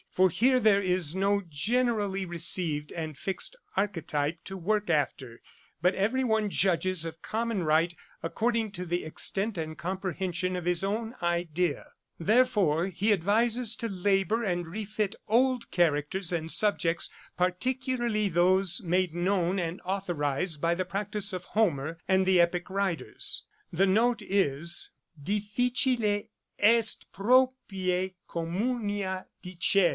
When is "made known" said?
18.81-19.59